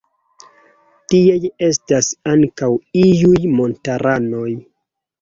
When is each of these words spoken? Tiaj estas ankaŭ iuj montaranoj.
Tiaj 1.15 1.51
estas 1.69 2.11
ankaŭ 2.33 2.73
iuj 3.05 3.39
montaranoj. 3.63 4.53